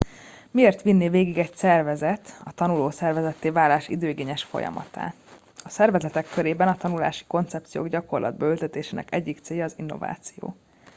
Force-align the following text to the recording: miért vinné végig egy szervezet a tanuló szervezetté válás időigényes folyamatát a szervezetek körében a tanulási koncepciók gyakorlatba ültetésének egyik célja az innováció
miért 0.51 0.81
vinné 0.81 1.09
végig 1.09 1.37
egy 1.37 1.55
szervezet 1.55 2.41
a 2.43 2.51
tanuló 2.53 2.89
szervezetté 2.89 3.49
válás 3.49 3.87
időigényes 3.87 4.43
folyamatát 4.43 5.15
a 5.63 5.69
szervezetek 5.69 6.29
körében 6.29 6.67
a 6.67 6.77
tanulási 6.77 7.23
koncepciók 7.27 7.87
gyakorlatba 7.87 8.45
ültetésének 8.45 9.13
egyik 9.13 9.39
célja 9.39 9.63
az 9.63 9.73
innováció 9.77 10.55